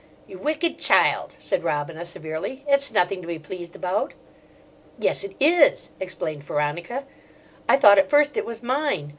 "You 0.25 0.39
wicked 0.39 0.79
child!" 0.79 1.35
said 1.37 1.63
Robina 1.63 2.05
severely. 2.05 2.65
"It's 2.67 2.91
nothing 2.91 3.21
to 3.21 3.27
be 3.27 3.37
pleased 3.37 3.75
about." 3.75 4.15
"Yes, 4.97 5.23
it 5.23 5.35
is," 5.39 5.91
explained 5.99 6.41
Veronica. 6.41 7.05
"I 7.69 7.77
thought 7.77 7.99
at 7.99 8.09
first 8.09 8.35
it 8.35 8.43
was 8.43 8.63
mine. 8.63 9.09